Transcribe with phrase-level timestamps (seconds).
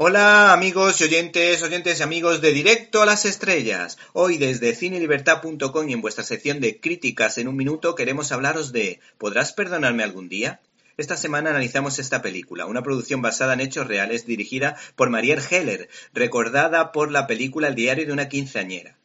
[0.00, 3.98] Hola amigos y oyentes, oyentes y amigos de Directo a las Estrellas.
[4.12, 9.00] Hoy desde cinelibertad.com y en vuestra sección de críticas en un minuto queremos hablaros de
[9.18, 10.60] ¿Podrás perdonarme algún día?
[10.98, 15.88] Esta semana analizamos esta película, una producción basada en hechos reales dirigida por Marielle Heller,
[16.14, 18.96] recordada por la película El diario de una quinceañera.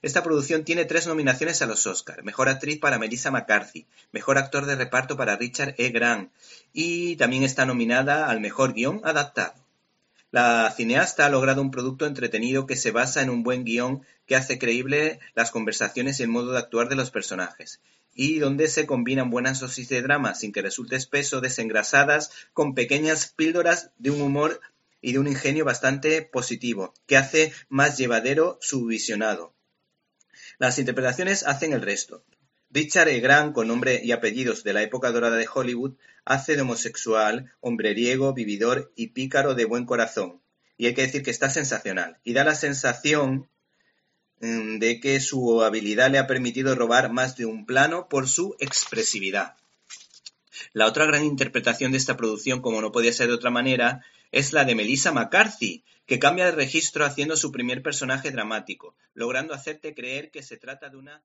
[0.00, 2.24] Esta producción tiene tres nominaciones a los Oscar.
[2.24, 5.90] Mejor actriz para Melissa McCarthy, mejor actor de reparto para Richard E.
[5.90, 6.32] Grant
[6.72, 9.60] y también está nominada al mejor guion adaptado.
[10.32, 14.36] La cineasta ha logrado un producto entretenido que se basa en un buen guion que
[14.36, 17.80] hace creíble las conversaciones y el modo de actuar de los personajes,
[18.14, 23.32] y donde se combinan buenas dosis de drama sin que resulte espeso, desengrasadas, con pequeñas
[23.34, 24.60] píldoras de un humor
[25.00, 29.52] y de un ingenio bastante positivo, que hace más llevadero su visionado.
[30.58, 32.22] Las interpretaciones hacen el resto.
[32.72, 33.18] Richard E.
[33.18, 38.32] Grant, con nombre y apellidos de la época dorada de Hollywood, hace de homosexual, hombreriego,
[38.32, 40.40] vividor y pícaro de buen corazón.
[40.76, 42.18] Y hay que decir que está sensacional.
[42.22, 43.48] Y da la sensación
[44.40, 48.54] mm, de que su habilidad le ha permitido robar más de un plano por su
[48.60, 49.56] expresividad.
[50.72, 54.52] La otra gran interpretación de esta producción, como no podía ser de otra manera, es
[54.52, 59.92] la de Melissa McCarthy, que cambia de registro haciendo su primer personaje dramático, logrando hacerte
[59.92, 61.24] creer que se trata de una